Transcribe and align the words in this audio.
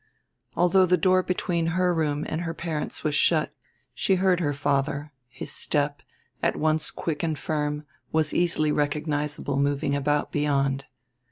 Although 0.55 0.87
the 0.87 0.97
door 0.97 1.21
between 1.21 1.67
her 1.77 1.93
room 1.93 2.25
and 2.27 2.41
her 2.41 2.55
parents' 2.55 3.03
was 3.03 3.13
shut, 3.13 3.51
she 3.93 4.15
heard 4.15 4.39
her 4.39 4.51
father 4.51 5.11
his 5.29 5.51
step, 5.51 6.01
at 6.41 6.55
once 6.55 6.89
quick 6.89 7.21
and 7.21 7.37
firm, 7.37 7.85
was 8.11 8.33
easily 8.33 8.71
recognizable 8.71 9.57
moving 9.57 9.93
about 9.93 10.31
beyond. 10.31 10.85